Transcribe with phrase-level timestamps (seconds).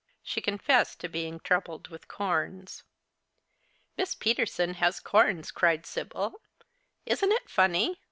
[0.23, 2.81] She confessed to being troubled with corns."
[3.99, 6.41] Miss Peterson has corns," cried Sibyl;"
[7.05, 7.99] isn't it funny